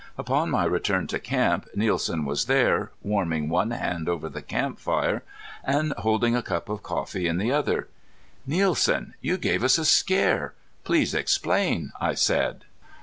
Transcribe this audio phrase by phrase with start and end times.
[0.17, 5.21] Upon my return to camp Nielsen was there, warming one hand over the camp fire
[5.63, 7.87] and holding a cup of coffee in the other.
[8.47, 10.55] "Nielsen, you gave us a scare.
[10.83, 12.65] Please explain," I said.